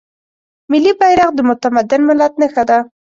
ملي 0.71 0.91
بیرغ 0.99 1.29
د 1.35 1.39
متمدن 1.49 2.01
ملت 2.09 2.33
نښه 2.41 2.63
ده. 2.69 2.79